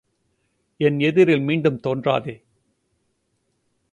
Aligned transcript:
என் 0.79 0.97
எதிரில் 0.99 1.41
மீண்டும் 1.41 1.79
தோன்றாதே! 1.79 2.35